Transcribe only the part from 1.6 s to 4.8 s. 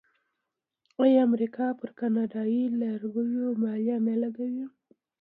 پر کاناډایی لرګیو مالیه نه لګوي؟